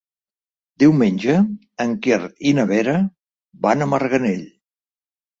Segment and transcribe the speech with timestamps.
[0.83, 1.33] Diumenge
[1.85, 2.17] en Quer
[2.51, 2.95] i na Vera
[3.67, 4.41] van a Marganell.